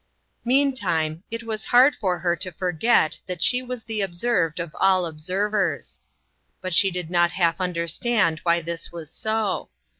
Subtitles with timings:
[0.43, 5.05] Meantime, it was hard for her to forget that she was the observed of all
[5.05, 5.99] observers.
[6.59, 9.69] But .she did not half understand why this was so.